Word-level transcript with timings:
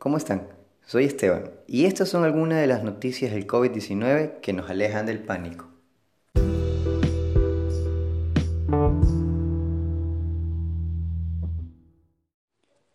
¿cómo 0.00 0.16
están? 0.16 0.48
Soy 0.86 1.04
Esteban 1.04 1.50
y 1.66 1.84
estas 1.84 2.08
son 2.08 2.24
algunas 2.24 2.58
de 2.58 2.66
las 2.66 2.82
noticias 2.82 3.32
del 3.32 3.46
COVID-19 3.46 4.40
que 4.40 4.54
nos 4.54 4.70
alejan 4.70 5.04
del 5.04 5.18
pánico. 5.18 5.68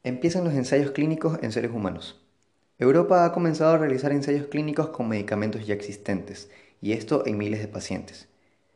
Empiezan 0.03 0.43
los 0.45 0.55
ensayos 0.55 0.91
clínicos 0.91 1.37
en 1.43 1.51
seres 1.51 1.71
humanos. 1.71 2.25
Europa 2.79 3.23
ha 3.23 3.31
comenzado 3.31 3.75
a 3.75 3.77
realizar 3.77 4.11
ensayos 4.11 4.47
clínicos 4.47 4.89
con 4.89 5.07
medicamentos 5.07 5.67
ya 5.67 5.75
existentes, 5.75 6.49
y 6.81 6.93
esto 6.93 7.23
en 7.27 7.37
miles 7.37 7.59
de 7.59 7.67
pacientes. 7.67 8.27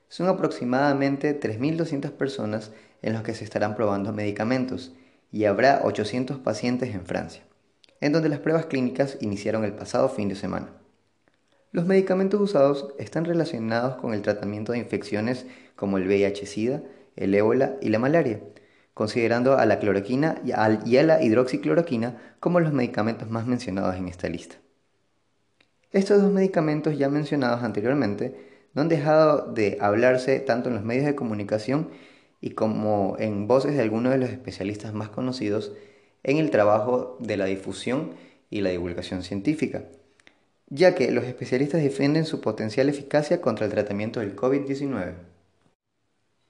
Son 0.08 0.28
aproximadamente 0.28 1.40
3.200 1.40 2.12
personas 2.12 2.72
en 3.02 3.14
los 3.14 3.24
que 3.24 3.34
se 3.34 3.44
estarán 3.44 3.76
probando 3.76 4.14
medicamentos, 4.14 4.94
y 5.32 5.46
habrá 5.46 5.82
800 5.84 6.38
pacientes 6.40 6.94
en 6.94 7.06
Francia, 7.06 7.44
en 8.02 8.12
donde 8.12 8.30
las 8.30 8.40
pruebas 8.40 8.66
clínicas 8.66 9.18
iniciaron 9.22 9.64
el 9.64 9.74
pasado 9.74 10.10
fin 10.10 10.30
de 10.30 10.36
semana. 10.36 10.70
Los 11.72 11.86
medicamentos 11.86 12.42
usados 12.42 12.94
están 12.98 13.26
relacionados 13.26 13.96
con 13.98 14.14
el 14.14 14.22
tratamiento 14.22 14.72
de 14.72 14.80
infecciones 14.80 15.46
como 15.76 15.98
el 15.98 16.08
VIH-Sida, 16.08 16.82
el 17.16 17.36
ébola 17.36 17.76
y 17.82 17.90
la 17.90 18.00
malaria, 18.00 18.42
considerando 18.94 19.58
a 19.58 19.66
la 19.66 19.80
cloroquina 19.80 20.42
y 20.44 20.52
a 20.98 21.04
la 21.04 21.24
hidroxicloroquina 21.24 22.36
como 22.40 22.60
los 22.60 22.74
medicamentos 22.74 23.30
más 23.30 23.46
mencionados 23.46 23.96
en 23.96 24.08
esta 24.08 24.30
lista. 24.30 24.56
Estos 25.92 26.22
dos 26.22 26.32
medicamentos 26.32 26.98
ya 26.98 27.10
mencionados 27.10 27.64
anteriormente 27.64 28.36
no 28.74 28.82
han 28.82 28.90
dejado 28.90 29.52
de 29.52 29.78
hablarse 29.82 30.40
tanto 30.40 30.70
en 30.70 30.76
los 30.76 30.84
medios 30.84 31.06
de 31.06 31.16
comunicación 31.16 31.90
y 32.42 32.52
como 32.52 33.16
en 33.20 33.48
voces 33.48 33.76
de 33.76 33.82
algunos 33.82 34.12
de 34.12 34.20
los 34.20 34.30
especialistas 34.30 34.94
más 34.94 35.10
conocidos 35.10 35.74
en 36.24 36.38
el 36.38 36.52
trabajo 36.52 37.18
de 37.20 37.38
la 37.38 37.46
difusión 37.46 38.12
y 38.50 38.62
la 38.62 38.70
divulgación 38.70 39.24
científica, 39.24 39.84
ya 40.68 40.96
que 40.96 41.12
los 41.12 41.26
especialistas 41.26 41.82
defienden 41.82 42.26
su 42.26 42.42
potencial 42.42 42.90
eficacia 42.90 43.42
contra 43.42 43.66
el 43.66 43.72
tratamiento 43.72 44.20
del 44.20 44.36
COVID-19. 44.36 45.14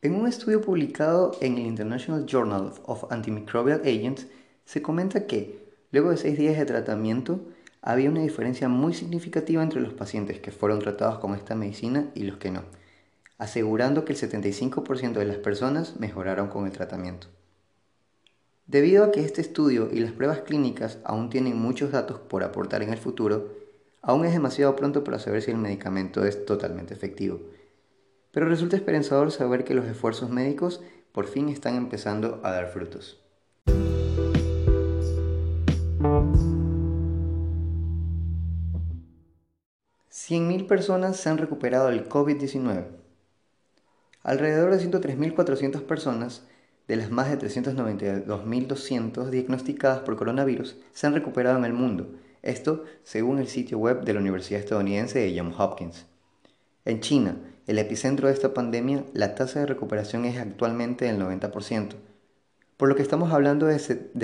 En 0.02 0.16
un 0.16 0.28
estudio 0.28 0.62
publicado 0.62 1.38
en 1.42 1.58
el 1.58 1.66
International 1.66 2.26
Journal 2.26 2.74
of 2.86 3.12
Antimicrobial 3.12 3.82
Agents, 3.82 4.28
se 4.66 4.82
comenta 4.82 5.28
que, 5.28 5.60
luego 5.92 6.12
de 6.12 6.18
seis 6.18 6.38
días 6.38 6.58
de 6.58 6.66
tratamiento, 6.66 7.42
había 7.82 8.10
una 8.10 8.22
diferencia 8.22 8.70
muy 8.70 8.94
significativa 8.94 9.64
entre 9.64 9.82
los 9.82 9.94
pacientes 9.94 10.40
que 10.40 10.52
fueron 10.52 10.80
tratados 10.80 11.20
con 11.20 11.34
esta 11.34 11.56
medicina 11.56 12.12
y 12.14 12.24
los 12.24 12.38
que 12.38 12.52
no, 12.52 12.64
asegurando 13.38 14.06
que 14.06 14.14
el 14.14 14.20
75% 14.20 15.14
de 15.14 15.26
las 15.26 15.38
personas 15.38 16.00
mejoraron 16.00 16.48
con 16.50 16.66
el 16.66 16.72
tratamiento. 16.72 17.28
Debido 18.70 19.04
a 19.04 19.12
que 19.12 19.20
este 19.20 19.42
estudio 19.42 19.90
y 19.92 20.00
las 20.00 20.14
pruebas 20.14 20.44
clínicas 20.44 21.00
aún 21.04 21.30
tienen 21.30 21.60
muchos 21.60 21.92
datos 21.92 22.20
por 22.20 22.44
aportar 22.44 22.82
en 22.84 22.94
el 22.94 22.98
futuro, 22.98 23.50
aún 24.02 24.24
es 24.26 24.32
demasiado 24.32 24.78
pronto 24.78 25.04
para 25.04 25.20
saber 25.20 25.42
si 25.42 25.52
el 25.52 25.58
medicamento 25.58 26.24
es 26.24 26.46
totalmente 26.46 26.94
efectivo 26.94 27.42
pero 28.32 28.48
resulta 28.48 28.76
esperanzador 28.76 29.32
saber 29.32 29.64
que 29.64 29.74
los 29.74 29.86
esfuerzos 29.86 30.30
médicos 30.30 30.82
por 31.12 31.28
fin 31.28 31.50
están 31.50 31.76
empezando 31.76 32.40
a 32.44 32.52
dar 32.52 32.68
frutos. 32.68 33.22
mil 40.32 40.68
personas 40.68 41.18
se 41.18 41.28
han 41.28 41.40
recuperado 41.40 41.88
del 41.88 42.08
COVID-19. 42.08 42.86
Alrededor 44.22 44.76
de 44.76 44.88
103.400 44.88 45.82
personas 45.82 46.44
de 46.90 46.98
las 46.98 47.10
más 47.12 47.30
de 47.30 47.38
392.200 47.40 49.30
diagnosticadas 49.30 50.00
por 50.00 50.18
coronavirus 50.18 50.76
se 50.92 51.06
han 51.06 51.14
recuperado 51.14 51.60
en 51.60 51.66
el 51.66 51.72
mundo, 51.72 52.10
esto 52.42 52.84
según 53.04 53.38
el 53.38 53.48
sitio 53.48 53.78
web 53.78 54.04
de 54.04 54.16
la 54.16 54.20
Universidad 54.20 54.60
Estadounidense 54.60 55.20
de 55.20 55.38
Johns 55.38 55.56
Hopkins. 55.60 56.08
En 56.86 57.00
China, 57.00 57.38
el 57.68 57.78
epicentro 57.78 58.28
de 58.28 58.34
esta 58.34 58.56
pandemia, 58.56 59.06
la 59.14 59.36
tasa 59.36 59.60
de 59.60 59.68
recuperación 59.68 60.26
es 60.26 60.40
actualmente 60.40 61.06
del 61.06 61.20
90%, 61.20 61.94
por 62.76 62.90
lo 62.90 62.96
que 62.96 63.04
estamos 63.04 63.32
hablando 63.34 63.68
de, 63.68 63.76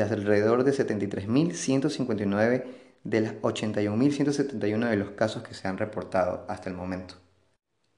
alrededor 0.01 0.63
de 0.63 0.71
73.159 0.71 2.63
de 3.03 3.21
las 3.21 3.35
81.171 3.43 4.89
de 4.89 4.95
los 4.95 5.11
casos 5.11 5.43
que 5.43 5.53
se 5.53 5.67
han 5.67 5.77
reportado 5.77 6.45
hasta 6.47 6.71
el 6.71 6.75
momento. 6.75 7.24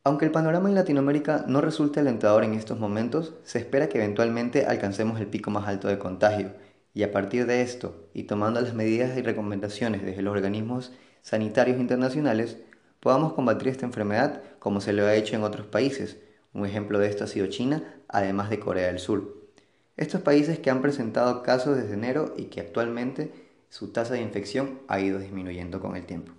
Aunque 0.08 0.24
el 0.24 0.32
panorama 0.32 0.70
en 0.70 0.76
Latinoamérica 0.76 1.44
no 1.50 1.60
resulte 1.60 2.00
alentador 2.00 2.46
en 2.46 2.54
estos 2.54 2.80
momentos, 2.80 3.34
se 3.44 3.60
espera 3.60 3.90
que 3.90 3.98
eventualmente 3.98 4.66
alcancemos 4.66 5.20
el 5.20 5.28
pico 5.28 5.52
más 5.52 5.68
alto 5.68 5.90
de 5.90 6.00
contagio, 6.00 6.54
y 6.94 7.04
a 7.04 7.12
partir 7.12 7.46
de 7.46 7.62
esto, 7.62 8.08
y 8.14 8.24
tomando 8.24 8.62
las 8.62 8.74
medidas 8.74 9.18
y 9.18 9.22
recomendaciones 9.22 10.06
desde 10.06 10.22
los 10.22 10.32
organismos 10.32 10.94
sanitarios 11.24 11.78
internacionales, 11.78 12.56
podamos 13.02 13.34
combatir 13.34 13.68
esta 13.68 13.86
enfermedad 13.86 14.44
como 14.60 14.80
se 14.80 14.94
lo 14.94 15.06
ha 15.06 15.14
hecho 15.14 15.36
en 15.36 15.44
otros 15.44 15.68
países. 15.68 16.16
Un 16.54 16.66
ejemplo 16.66 17.00
de 17.00 17.10
esto 17.10 17.26
ha 17.26 17.28
sido 17.28 17.48
China, 17.48 17.84
además 18.08 18.50
de 18.50 18.62
Corea 18.62 18.88
del 18.88 19.00
Sur. 19.00 19.50
Estos 19.98 20.22
países 20.22 20.58
que 20.58 20.70
han 20.70 20.82
presentado 20.82 21.44
casos 21.44 21.76
desde 21.76 21.96
enero 21.96 22.34
y 22.38 22.46
que 22.46 22.62
actualmente 22.62 23.34
su 23.68 23.92
tasa 23.92 24.14
de 24.14 24.22
infección 24.22 24.80
ha 24.88 25.02
ido 25.02 25.20
disminuyendo 25.20 25.82
con 25.82 25.98
el 25.98 26.06
tiempo. 26.06 26.32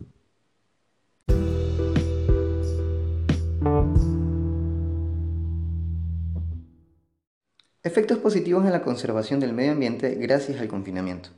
Efectos 7.88 8.18
positivos 8.18 8.66
en 8.66 8.72
la 8.72 8.82
conservación 8.82 9.40
del 9.40 9.54
medio 9.54 9.72
ambiente 9.72 10.14
gracias 10.16 10.60
al 10.60 10.68
confinamiento. 10.68 11.30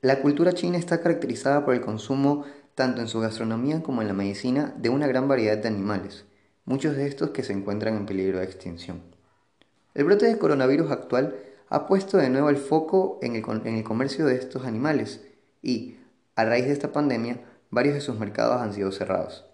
La 0.00 0.20
cultura 0.20 0.52
china 0.52 0.78
está 0.78 1.00
caracterizada 1.00 1.64
por 1.64 1.74
el 1.74 1.80
consumo 1.80 2.44
tanto 2.74 3.00
en 3.02 3.06
su 3.06 3.20
gastronomía 3.20 3.80
como 3.80 4.02
en 4.02 4.08
la 4.08 4.14
medicina, 4.14 4.74
de 4.76 4.88
una 4.88 5.06
gran 5.06 5.28
variedad 5.28 5.56
de 5.56 5.68
animales, 5.68 6.24
muchos 6.64 6.96
de 6.96 7.06
estos 7.06 7.30
que 7.30 7.44
se 7.44 7.52
encuentran 7.52 7.94
en 7.94 8.04
peligro 8.04 8.40
de 8.40 8.46
extinción. 8.46 9.00
El 9.94 10.06
brote 10.06 10.26
de 10.26 10.38
coronavirus 10.38 10.90
actual 10.90 11.36
ha 11.68 11.86
puesto 11.86 12.18
de 12.18 12.30
nuevo 12.30 12.50
el 12.50 12.56
foco 12.56 13.20
en 13.22 13.36
el, 13.36 13.84
comercio 13.84 14.26
de 14.26 14.34
estos 14.34 14.66
animales 14.66 15.24
y, 15.62 15.98
a 16.34 16.46
raíz 16.46 16.64
de 16.64 16.72
esta 16.72 16.90
pandemia, 16.90 17.44
varios 17.70 17.94
de 17.94 18.00
sus 18.00 18.18
mercados 18.18 18.60
han 18.60 18.72
sido 18.72 18.90
cerrados. 18.90 19.46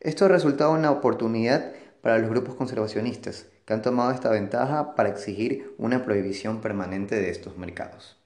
Esto 0.00 0.24
ha 0.24 0.28
resultado 0.28 0.72
una 0.72 0.90
oportunidad 0.90 1.74
para 2.02 2.18
los 2.18 2.28
grupos 2.28 2.56
conservacionistas, 2.56 3.46
que 3.64 3.72
han 3.72 3.80
tomado 3.80 4.10
esta 4.10 4.28
ventaja 4.28 4.94
para 4.94 5.08
exigir 5.08 5.74
una 5.78 6.04
prohibición 6.04 6.60
permanente 6.60 7.14
de 7.14 7.30
estos 7.30 7.56
mercados. 7.56 8.18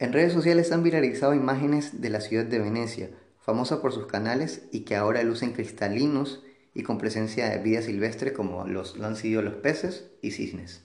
En 0.00 0.12
redes 0.12 0.32
sociales 0.32 0.72
han 0.72 0.82
viralizado 0.82 1.34
imágenes 1.34 2.00
de 2.00 2.10
la 2.10 2.20
ciudad 2.20 2.46
de 2.46 2.58
Venecia, 2.58 3.10
famosa 3.40 3.80
por 3.80 3.92
sus 3.92 4.06
canales 4.06 4.62
y 4.72 4.80
que 4.80 4.96
ahora 4.96 5.22
lucen 5.22 5.52
cristalinos 5.52 6.42
y 6.74 6.82
con 6.82 6.98
presencia 6.98 7.48
de 7.48 7.58
vida 7.58 7.82
silvestre 7.82 8.32
como 8.32 8.66
los, 8.66 8.96
lo 8.96 9.06
han 9.06 9.16
sido 9.16 9.42
los 9.42 9.54
peces 9.54 10.10
y 10.22 10.30
cisnes. 10.30 10.84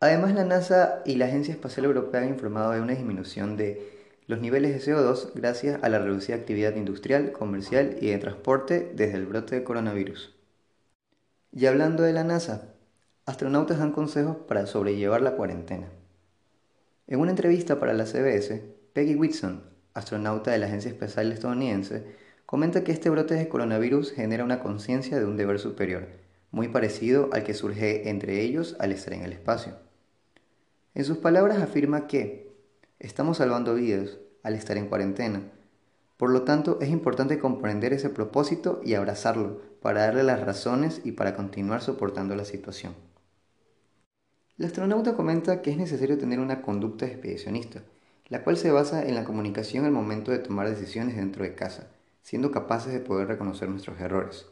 Además, 0.00 0.34
la 0.34 0.44
NASA 0.44 1.02
y 1.04 1.16
la 1.16 1.26
Agencia 1.26 1.54
Espacial 1.54 1.86
Europea 1.86 2.22
han 2.22 2.28
informado 2.28 2.72
de 2.72 2.80
una 2.80 2.92
disminución 2.92 3.56
de 3.56 4.01
los 4.26 4.40
niveles 4.40 4.72
de 4.72 4.92
CO2 4.92 5.32
gracias 5.34 5.82
a 5.82 5.88
la 5.88 5.98
reducida 5.98 6.36
actividad 6.36 6.76
industrial, 6.76 7.32
comercial 7.32 7.96
y 8.00 8.08
de 8.08 8.18
transporte 8.18 8.92
desde 8.94 9.16
el 9.16 9.26
brote 9.26 9.56
de 9.56 9.64
coronavirus. 9.64 10.34
Y 11.52 11.66
hablando 11.66 12.02
de 12.02 12.12
la 12.12 12.24
NASA, 12.24 12.74
astronautas 13.26 13.78
dan 13.78 13.92
consejos 13.92 14.36
para 14.48 14.66
sobrellevar 14.66 15.22
la 15.22 15.36
cuarentena. 15.36 15.88
En 17.06 17.20
una 17.20 17.30
entrevista 17.30 17.78
para 17.78 17.92
la 17.92 18.06
CBS, 18.06 18.62
Peggy 18.92 19.16
Whitson, 19.16 19.64
astronauta 19.92 20.50
de 20.50 20.58
la 20.58 20.66
Agencia 20.66 20.90
Espacial 20.90 21.32
Estadounidense, 21.32 22.04
comenta 22.46 22.84
que 22.84 22.92
este 22.92 23.10
brote 23.10 23.34
de 23.34 23.48
coronavirus 23.48 24.12
genera 24.12 24.44
una 24.44 24.60
conciencia 24.60 25.18
de 25.18 25.24
un 25.24 25.36
deber 25.36 25.58
superior, 25.58 26.08
muy 26.50 26.68
parecido 26.68 27.28
al 27.32 27.44
que 27.44 27.54
surge 27.54 28.08
entre 28.08 28.40
ellos 28.40 28.76
al 28.78 28.92
estar 28.92 29.14
en 29.14 29.22
el 29.22 29.32
espacio. 29.32 29.74
En 30.94 31.04
sus 31.04 31.18
palabras 31.18 31.60
afirma 31.60 32.06
que 32.06 32.51
estamos 33.02 33.38
salvando 33.38 33.74
vidas 33.74 34.18
al 34.42 34.54
estar 34.54 34.76
en 34.76 34.86
cuarentena, 34.86 35.42
por 36.16 36.30
lo 36.30 36.42
tanto 36.42 36.78
es 36.80 36.88
importante 36.88 37.40
comprender 37.40 37.92
ese 37.92 38.08
propósito 38.08 38.80
y 38.84 38.94
abrazarlo 38.94 39.60
para 39.82 40.02
darle 40.02 40.22
las 40.22 40.40
razones 40.40 41.00
y 41.04 41.12
para 41.12 41.34
continuar 41.34 41.82
soportando 41.82 42.36
la 42.36 42.44
situación. 42.44 42.94
El 44.56 44.66
astronauta 44.66 45.16
comenta 45.16 45.62
que 45.62 45.72
es 45.72 45.76
necesario 45.76 46.18
tener 46.18 46.38
una 46.38 46.62
conducta 46.62 47.06
expedicionista, 47.06 47.82
la 48.28 48.44
cual 48.44 48.56
se 48.56 48.70
basa 48.70 49.04
en 49.04 49.16
la 49.16 49.24
comunicación 49.24 49.84
al 49.84 49.90
momento 49.90 50.30
de 50.30 50.38
tomar 50.38 50.70
decisiones 50.70 51.16
dentro 51.16 51.42
de 51.42 51.56
casa, 51.56 51.88
siendo 52.22 52.52
capaces 52.52 52.92
de 52.92 53.00
poder 53.00 53.26
reconocer 53.26 53.68
nuestros 53.68 54.00
errores. 54.00 54.46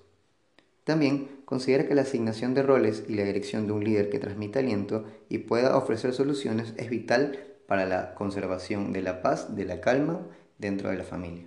También 0.82 1.43
considera 1.44 1.87
que 1.87 1.94
la 1.94 2.03
asignación 2.03 2.55
de 2.55 2.64
roles 2.64 3.05
y 3.06 3.14
la 3.14 3.23
dirección 3.23 3.69
de 3.69 3.73
un 3.75 3.85
líder 3.85 4.11
que 4.11 4.19
transmita 4.19 4.58
aliento 4.58 5.05
y 5.29 5.38
pueda 5.38 5.76
ofrecer 5.76 6.12
soluciones 6.14 6.75
es 6.76 6.91
vital 6.91 7.50
para 7.70 7.87
la 7.87 8.17
conservación 8.17 8.93
de 8.93 9.00
la 9.00 9.22
paz, 9.22 9.55
de 9.55 9.64
la 9.64 9.81
calma 9.81 10.26
dentro 10.58 10.90
de 10.90 10.96
la 10.96 11.05
familia. 11.05 11.44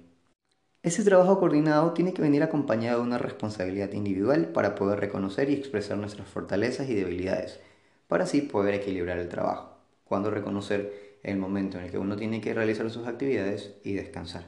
Ese 0.82 1.04
trabajo 1.04 1.38
coordinado 1.38 1.92
tiene 1.92 2.14
que 2.14 2.22
venir 2.22 2.44
acompañado 2.44 3.02
de 3.02 3.08
una 3.08 3.18
responsabilidad 3.18 3.92
individual 3.92 4.54
para 4.54 4.74
poder 4.74 5.02
reconocer 5.02 5.50
y 5.50 5.54
expresar 5.54 5.98
nuestras 5.98 6.30
fortalezas 6.30 6.88
y 6.88 6.94
debilidades 6.94 7.60
para 8.08 8.24
así 8.24 8.40
poder 8.40 8.74
equilibrar 8.74 9.18
el 9.18 9.28
trabajo, 9.28 9.76
cuando 10.06 10.32
reconocer 10.32 11.20
el 11.24 11.36
momento 11.36 11.78
en 11.78 11.84
el 11.84 11.92
que 11.92 11.98
uno 11.98 12.16
tiene 12.16 12.40
que 12.40 12.54
realizar 12.54 12.90
sus 12.90 13.06
actividades 13.06 13.74
y 13.84 13.92
descansar. 13.92 14.46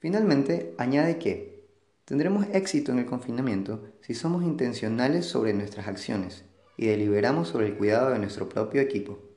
Finalmente, 0.00 0.74
añade 0.76 1.18
que 1.18 1.68
tendremos 2.04 2.46
éxito 2.52 2.90
en 2.90 2.98
el 2.98 3.06
confinamiento 3.06 3.84
si 4.00 4.14
somos 4.14 4.42
intencionales 4.42 5.24
sobre 5.24 5.54
nuestras 5.54 5.86
acciones 5.86 6.44
y 6.76 6.86
deliberamos 6.86 7.46
sobre 7.46 7.68
el 7.68 7.76
cuidado 7.76 8.10
de 8.10 8.18
nuestro 8.18 8.48
propio 8.48 8.80
equipo. 8.80 9.29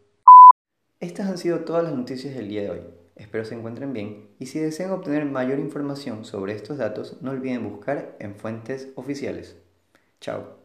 Estas 1.04 1.28
han 1.28 1.38
sido 1.38 1.60
todas 1.66 1.84
las 1.84 1.94
noticias 1.94 2.34
del 2.34 2.48
día 2.48 2.62
de 2.62 2.70
hoy. 2.70 2.80
Espero 3.18 3.44
se 3.44 3.56
encuentren 3.56 3.92
bien 3.92 4.30
y 4.40 4.46
si 4.46 4.60
desean 4.60 4.92
obtener 4.92 5.26
mayor 5.26 5.60
información 5.60 6.24
sobre 6.24 6.54
estos 6.54 6.78
datos 6.78 7.18
no 7.20 7.32
olviden 7.32 7.70
buscar 7.70 8.16
en 8.22 8.36
fuentes 8.36 8.88
oficiales. 8.96 9.58
Chao. 10.22 10.56